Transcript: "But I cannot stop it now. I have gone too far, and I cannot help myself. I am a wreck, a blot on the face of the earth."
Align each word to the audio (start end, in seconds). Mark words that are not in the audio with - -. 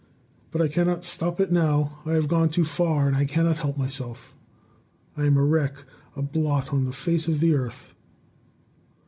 "But 0.49 0.63
I 0.63 0.67
cannot 0.67 1.05
stop 1.05 1.39
it 1.39 1.51
now. 1.51 1.99
I 2.07 2.13
have 2.13 2.27
gone 2.27 2.49
too 2.49 2.65
far, 2.65 3.05
and 3.05 3.15
I 3.15 3.25
cannot 3.25 3.59
help 3.59 3.77
myself. 3.77 4.33
I 5.15 5.25
am 5.25 5.37
a 5.37 5.43
wreck, 5.45 5.75
a 6.15 6.23
blot 6.23 6.73
on 6.73 6.85
the 6.85 6.91
face 6.91 7.27
of 7.27 7.39
the 7.39 7.53
earth." 7.53 7.93